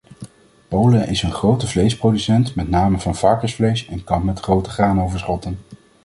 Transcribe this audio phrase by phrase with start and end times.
[0.67, 5.59] Polen is een grote vleesproducent, met name van varkensvlees, en kampt met grote graanoverschotten.